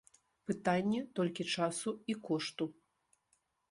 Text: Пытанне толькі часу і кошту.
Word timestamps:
Пытанне 0.51 1.03
толькі 1.21 1.47
часу 1.59 1.89
і 2.15 2.19
кошту. 2.27 2.63